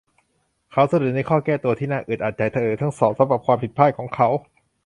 [0.71, 4.27] เขาสะดุดในข้อแก้ตัวที่น่าอึดอัดใจหรือทั้งสองสำหรับความผิดพลาดของเขา